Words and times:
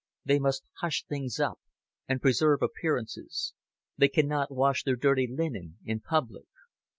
They 0.25 0.39
must 0.39 0.63
hush 0.79 1.05
things 1.05 1.39
up, 1.39 1.59
and 2.07 2.23
preserve 2.23 2.63
appearances: 2.63 3.53
they 3.99 4.07
can 4.09 4.27
not 4.27 4.49
wash 4.51 4.83
their 4.83 4.95
dirty 4.95 5.27
linen 5.31 5.77
in 5.85 5.99
public. 5.99 6.47